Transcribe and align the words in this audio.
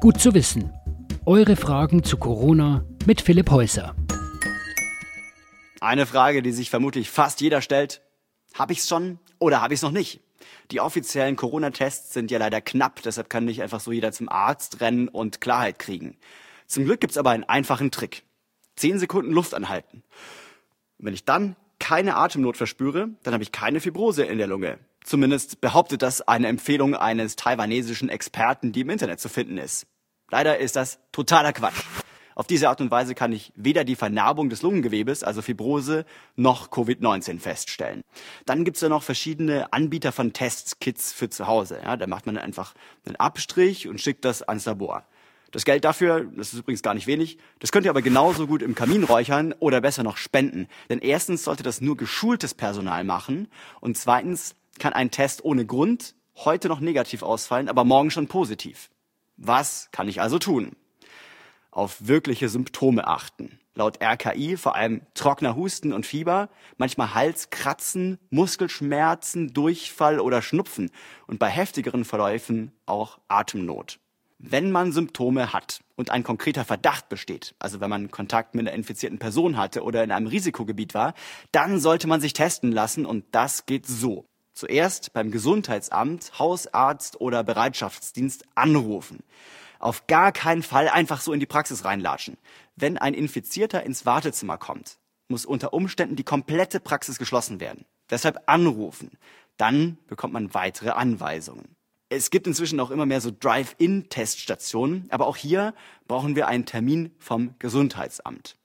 Gut 0.00 0.18
zu 0.18 0.32
wissen. 0.32 0.72
Eure 1.26 1.56
Fragen 1.56 2.02
zu 2.02 2.16
Corona 2.16 2.86
mit 3.04 3.20
Philipp 3.20 3.50
Häuser. 3.50 3.94
Eine 5.82 6.06
Frage, 6.06 6.40
die 6.40 6.52
sich 6.52 6.70
vermutlich 6.70 7.10
fast 7.10 7.42
jeder 7.42 7.60
stellt. 7.60 8.00
Habe 8.54 8.72
ich's 8.72 8.88
schon 8.88 9.18
oder 9.38 9.60
habe 9.60 9.74
ich's 9.74 9.82
noch 9.82 9.90
nicht? 9.90 10.22
Die 10.70 10.80
offiziellen 10.80 11.36
Corona-Tests 11.36 12.14
sind 12.14 12.30
ja 12.30 12.38
leider 12.38 12.62
knapp, 12.62 13.02
deshalb 13.02 13.28
kann 13.28 13.44
nicht 13.44 13.60
einfach 13.60 13.80
so 13.80 13.92
jeder 13.92 14.10
zum 14.10 14.30
Arzt 14.30 14.80
rennen 14.80 15.06
und 15.06 15.42
Klarheit 15.42 15.78
kriegen. 15.78 16.16
Zum 16.66 16.86
Glück 16.86 17.02
gibt's 17.02 17.18
aber 17.18 17.30
einen 17.30 17.44
einfachen 17.44 17.90
Trick. 17.90 18.22
Zehn 18.76 18.98
Sekunden 18.98 19.32
Luft 19.32 19.52
anhalten. 19.52 20.02
Und 20.96 21.04
wenn 21.04 21.14
ich 21.14 21.26
dann 21.26 21.56
keine 21.78 22.16
Atemnot 22.16 22.56
verspüre, 22.56 23.10
dann 23.22 23.34
habe 23.34 23.42
ich 23.42 23.52
keine 23.52 23.80
Fibrose 23.80 24.24
in 24.24 24.38
der 24.38 24.46
Lunge. 24.46 24.78
Zumindest 25.04 25.60
behauptet 25.60 26.02
das 26.02 26.20
eine 26.22 26.48
Empfehlung 26.48 26.94
eines 26.94 27.36
taiwanesischen 27.36 28.08
Experten, 28.08 28.72
die 28.72 28.82
im 28.82 28.90
Internet 28.90 29.20
zu 29.20 29.28
finden 29.28 29.58
ist. 29.58 29.86
Leider 30.30 30.58
ist 30.58 30.76
das 30.76 30.98
totaler 31.12 31.52
Quatsch. 31.52 31.82
Auf 32.40 32.46
diese 32.46 32.68
Art 32.68 32.80
und 32.80 32.90
Weise 32.90 33.14
kann 33.14 33.32
ich 33.32 33.52
weder 33.54 33.84
die 33.84 33.96
Vernarbung 33.96 34.48
des 34.48 34.62
Lungengewebes, 34.62 35.22
also 35.24 35.42
Fibrose, 35.42 36.06
noch 36.36 36.70
Covid-19 36.70 37.38
feststellen. 37.38 38.02
Dann 38.46 38.64
gibt's 38.64 38.80
ja 38.80 38.88
noch 38.88 39.02
verschiedene 39.02 39.72
Anbieter 39.72 40.10
von 40.10 40.32
Testkits 40.32 41.12
für 41.12 41.28
zu 41.28 41.46
Hause. 41.46 41.80
Ja, 41.84 41.96
da 41.98 42.06
macht 42.06 42.26
man 42.26 42.38
einfach 42.38 42.74
einen 43.04 43.16
Abstrich 43.16 43.88
und 43.88 44.00
schickt 44.00 44.24
das 44.24 44.42
ans 44.42 44.64
Labor. 44.64 45.04
Das 45.50 45.64
Geld 45.64 45.84
dafür, 45.84 46.30
das 46.36 46.52
ist 46.52 46.60
übrigens 46.60 46.82
gar 46.82 46.94
nicht 46.94 47.08
wenig, 47.08 47.38
das 47.58 47.72
könnt 47.72 47.84
ihr 47.84 47.90
aber 47.90 48.02
genauso 48.02 48.46
gut 48.46 48.62
im 48.62 48.76
Kamin 48.76 49.02
räuchern 49.02 49.52
oder 49.58 49.80
besser 49.80 50.04
noch 50.04 50.16
spenden. 50.16 50.68
Denn 50.88 51.00
erstens 51.00 51.42
sollte 51.42 51.64
das 51.64 51.80
nur 51.80 51.96
geschultes 51.96 52.54
Personal 52.54 53.02
machen 53.02 53.48
und 53.80 53.98
zweitens 53.98 54.54
kann 54.80 54.92
ein 54.92 55.12
Test 55.12 55.44
ohne 55.44 55.64
Grund 55.64 56.14
heute 56.44 56.68
noch 56.68 56.80
negativ 56.80 57.22
ausfallen, 57.22 57.68
aber 57.68 57.84
morgen 57.84 58.10
schon 58.10 58.26
positiv. 58.26 58.90
Was 59.36 59.88
kann 59.92 60.08
ich 60.08 60.20
also 60.20 60.38
tun? 60.38 60.72
Auf 61.70 62.08
wirkliche 62.08 62.48
Symptome 62.48 63.06
achten. 63.06 63.60
Laut 63.74 64.02
RKI 64.02 64.56
vor 64.56 64.74
allem 64.74 65.02
trockener 65.14 65.54
Husten 65.54 65.92
und 65.92 66.04
Fieber, 66.04 66.50
manchmal 66.76 67.14
Halskratzen, 67.14 68.18
Muskelschmerzen, 68.30 69.54
Durchfall 69.54 70.18
oder 70.18 70.42
Schnupfen 70.42 70.90
und 71.28 71.38
bei 71.38 71.48
heftigeren 71.48 72.04
Verläufen 72.04 72.72
auch 72.86 73.20
Atemnot. 73.28 74.00
Wenn 74.38 74.72
man 74.72 74.90
Symptome 74.90 75.52
hat 75.52 75.80
und 75.96 76.10
ein 76.10 76.24
konkreter 76.24 76.64
Verdacht 76.64 77.08
besteht, 77.08 77.54
also 77.58 77.80
wenn 77.80 77.90
man 77.90 78.10
Kontakt 78.10 78.54
mit 78.54 78.66
einer 78.66 78.76
infizierten 78.76 79.18
Person 79.18 79.56
hatte 79.56 79.82
oder 79.82 80.02
in 80.02 80.10
einem 80.10 80.26
Risikogebiet 80.26 80.94
war, 80.94 81.14
dann 81.52 81.78
sollte 81.78 82.08
man 82.08 82.20
sich 82.20 82.32
testen 82.32 82.72
lassen 82.72 83.06
und 83.06 83.24
das 83.32 83.66
geht 83.66 83.86
so. 83.86 84.29
Zuerst 84.60 85.14
beim 85.14 85.30
Gesundheitsamt, 85.30 86.38
Hausarzt 86.38 87.18
oder 87.18 87.42
Bereitschaftsdienst 87.42 88.44
anrufen. 88.54 89.20
Auf 89.78 90.06
gar 90.06 90.32
keinen 90.32 90.62
Fall 90.62 90.90
einfach 90.90 91.22
so 91.22 91.32
in 91.32 91.40
die 91.40 91.46
Praxis 91.46 91.86
reinlatschen. 91.86 92.36
Wenn 92.76 92.98
ein 92.98 93.14
Infizierter 93.14 93.84
ins 93.84 94.04
Wartezimmer 94.04 94.58
kommt, 94.58 94.98
muss 95.28 95.46
unter 95.46 95.72
Umständen 95.72 96.14
die 96.14 96.24
komplette 96.24 96.78
Praxis 96.78 97.18
geschlossen 97.18 97.58
werden. 97.58 97.86
Deshalb 98.10 98.42
anrufen. 98.50 99.12
Dann 99.56 99.96
bekommt 100.08 100.34
man 100.34 100.52
weitere 100.52 100.90
Anweisungen. 100.90 101.74
Es 102.10 102.28
gibt 102.28 102.46
inzwischen 102.46 102.80
auch 102.80 102.90
immer 102.90 103.06
mehr 103.06 103.22
so 103.22 103.30
Drive-In-Teststationen, 103.30 105.06
aber 105.08 105.26
auch 105.26 105.38
hier 105.38 105.72
brauchen 106.06 106.36
wir 106.36 106.48
einen 106.48 106.66
Termin 106.66 107.14
vom 107.18 107.54
Gesundheitsamt. 107.58 108.58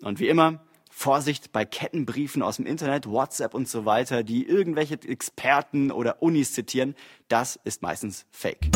Und 0.00 0.20
wie 0.20 0.28
immer, 0.28 0.64
Vorsicht 0.90 1.52
bei 1.52 1.64
Kettenbriefen 1.64 2.42
aus 2.42 2.56
dem 2.56 2.66
Internet, 2.66 3.06
WhatsApp 3.06 3.54
und 3.54 3.68
so 3.68 3.84
weiter, 3.86 4.22
die 4.22 4.46
irgendwelche 4.46 4.94
Experten 4.94 5.90
oder 5.90 6.20
Unis 6.20 6.52
zitieren, 6.52 6.94
das 7.28 7.58
ist 7.64 7.80
meistens 7.80 8.26
Fake. 8.30 8.68